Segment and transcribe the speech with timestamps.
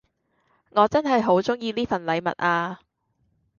[0.71, 2.79] 我真係好鍾意呢份禮物呀